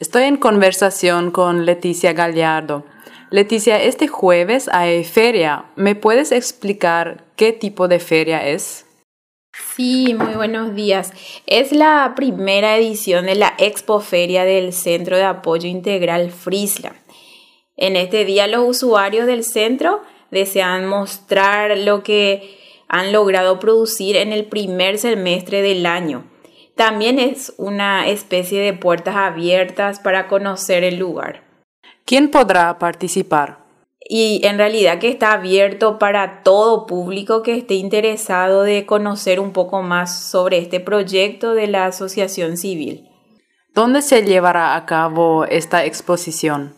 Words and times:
Estoy 0.00 0.22
en 0.22 0.38
conversación 0.38 1.30
con 1.30 1.66
Leticia 1.66 2.14
Gallardo. 2.14 2.86
Leticia, 3.28 3.82
este 3.82 4.08
jueves 4.08 4.70
hay 4.72 5.04
feria. 5.04 5.66
¿Me 5.76 5.94
puedes 5.94 6.32
explicar 6.32 7.24
qué 7.36 7.52
tipo 7.52 7.86
de 7.86 8.00
feria 8.00 8.48
es? 8.48 8.86
Sí, 9.76 10.14
muy 10.14 10.32
buenos 10.36 10.74
días. 10.74 11.12
Es 11.46 11.72
la 11.72 12.14
primera 12.16 12.78
edición 12.78 13.26
de 13.26 13.34
la 13.34 13.52
Expo 13.58 14.00
Feria 14.00 14.46
del 14.46 14.72
Centro 14.72 15.18
de 15.18 15.24
Apoyo 15.24 15.68
Integral 15.68 16.30
Frisla. 16.30 16.94
En 17.76 17.94
este 17.94 18.24
día 18.24 18.46
los 18.46 18.66
usuarios 18.66 19.26
del 19.26 19.44
centro 19.44 20.00
desean 20.30 20.86
mostrar 20.86 21.76
lo 21.76 22.02
que 22.02 22.58
han 22.88 23.12
logrado 23.12 23.58
producir 23.58 24.16
en 24.16 24.32
el 24.32 24.46
primer 24.46 24.96
semestre 24.96 25.60
del 25.60 25.84
año. 25.84 26.29
También 26.80 27.18
es 27.18 27.52
una 27.58 28.08
especie 28.08 28.58
de 28.62 28.72
puertas 28.72 29.14
abiertas 29.14 30.00
para 30.00 30.28
conocer 30.28 30.82
el 30.82 30.96
lugar. 30.96 31.42
¿Quién 32.06 32.30
podrá 32.30 32.78
participar? 32.78 33.58
Y 34.00 34.40
en 34.44 34.56
realidad 34.56 34.98
que 34.98 35.10
está 35.10 35.32
abierto 35.32 35.98
para 35.98 36.42
todo 36.42 36.86
público 36.86 37.42
que 37.42 37.54
esté 37.54 37.74
interesado 37.74 38.62
de 38.62 38.86
conocer 38.86 39.40
un 39.40 39.52
poco 39.52 39.82
más 39.82 40.24
sobre 40.30 40.56
este 40.56 40.80
proyecto 40.80 41.52
de 41.52 41.66
la 41.66 41.84
Asociación 41.84 42.56
Civil. 42.56 43.10
¿Dónde 43.74 44.00
se 44.00 44.22
llevará 44.22 44.74
a 44.74 44.86
cabo 44.86 45.44
esta 45.44 45.84
exposición? 45.84 46.74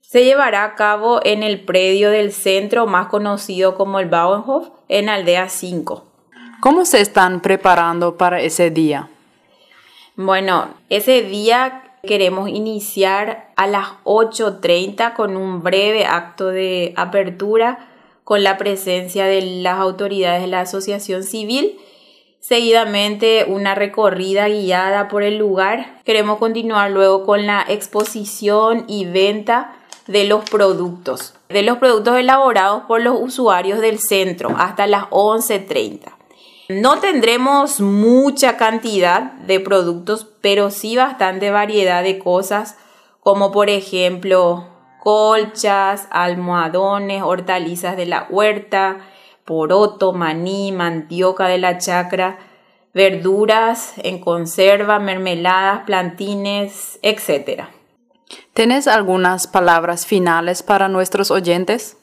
Se 0.00 0.24
llevará 0.24 0.64
a 0.64 0.74
cabo 0.74 1.20
en 1.22 1.44
el 1.44 1.64
predio 1.64 2.10
del 2.10 2.32
centro 2.32 2.88
más 2.88 3.06
conocido 3.06 3.76
como 3.76 4.00
el 4.00 4.08
Bauernhof, 4.08 4.70
en 4.88 5.08
Aldea 5.08 5.48
5. 5.48 6.13
¿Cómo 6.64 6.86
se 6.86 7.02
están 7.02 7.42
preparando 7.42 8.16
para 8.16 8.40
ese 8.40 8.70
día? 8.70 9.10
Bueno, 10.16 10.68
ese 10.88 11.20
día 11.20 11.92
queremos 12.02 12.48
iniciar 12.48 13.50
a 13.54 13.66
las 13.66 13.88
8.30 14.04 15.12
con 15.12 15.36
un 15.36 15.62
breve 15.62 16.06
acto 16.06 16.46
de 16.46 16.94
apertura 16.96 17.86
con 18.24 18.42
la 18.42 18.56
presencia 18.56 19.26
de 19.26 19.42
las 19.42 19.78
autoridades 19.78 20.40
de 20.40 20.46
la 20.46 20.60
Asociación 20.60 21.22
Civil. 21.22 21.78
Seguidamente 22.40 23.44
una 23.46 23.74
recorrida 23.74 24.48
guiada 24.48 25.08
por 25.08 25.22
el 25.22 25.36
lugar. 25.36 26.00
Queremos 26.06 26.38
continuar 26.38 26.92
luego 26.92 27.26
con 27.26 27.46
la 27.46 27.62
exposición 27.68 28.86
y 28.88 29.04
venta 29.04 29.76
de 30.06 30.24
los 30.24 30.48
productos, 30.48 31.34
de 31.50 31.62
los 31.62 31.76
productos 31.76 32.16
elaborados 32.16 32.84
por 32.84 33.02
los 33.02 33.20
usuarios 33.20 33.80
del 33.80 33.98
centro 33.98 34.54
hasta 34.56 34.86
las 34.86 35.02
11.30. 35.10 36.23
No 36.68 36.98
tendremos 36.98 37.80
mucha 37.80 38.56
cantidad 38.56 39.32
de 39.32 39.60
productos, 39.60 40.26
pero 40.40 40.70
sí 40.70 40.96
bastante 40.96 41.50
variedad 41.50 42.02
de 42.02 42.18
cosas, 42.18 42.78
como 43.20 43.52
por 43.52 43.68
ejemplo 43.68 44.66
colchas, 45.00 46.08
almohadones, 46.10 47.22
hortalizas 47.22 47.98
de 47.98 48.06
la 48.06 48.26
huerta, 48.30 49.00
poroto, 49.44 50.14
maní, 50.14 50.72
mandioca 50.72 51.48
de 51.48 51.58
la 51.58 51.76
chacra, 51.76 52.38
verduras 52.94 53.92
en 53.98 54.18
conserva, 54.18 54.98
mermeladas, 54.98 55.82
plantines, 55.84 56.98
etc. 57.02 57.64
¿Tienes 58.54 58.88
algunas 58.88 59.46
palabras 59.46 60.06
finales 60.06 60.62
para 60.62 60.88
nuestros 60.88 61.30
oyentes? 61.30 61.98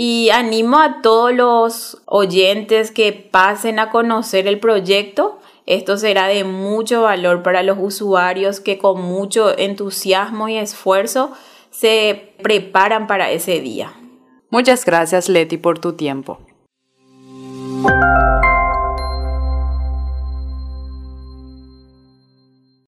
y 0.00 0.30
animo 0.30 0.78
a 0.78 1.02
todos 1.02 1.34
los 1.34 2.02
oyentes 2.06 2.92
que 2.92 3.10
pasen 3.10 3.80
a 3.80 3.90
conocer 3.90 4.46
el 4.46 4.60
proyecto. 4.60 5.40
Esto 5.66 5.96
será 5.96 6.28
de 6.28 6.44
mucho 6.44 7.02
valor 7.02 7.42
para 7.42 7.64
los 7.64 7.78
usuarios 7.80 8.60
que 8.60 8.78
con 8.78 9.02
mucho 9.02 9.58
entusiasmo 9.58 10.48
y 10.48 10.56
esfuerzo 10.56 11.32
se 11.70 12.32
preparan 12.44 13.08
para 13.08 13.32
ese 13.32 13.58
día. 13.58 13.92
Muchas 14.50 14.84
gracias 14.84 15.28
Leti 15.28 15.56
por 15.56 15.80
tu 15.80 15.94
tiempo. 15.94 16.38